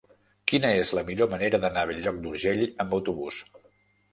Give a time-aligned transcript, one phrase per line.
[0.51, 3.43] Quina és la millor manera d'anar a Bell-lloc d'Urgell amb autobús?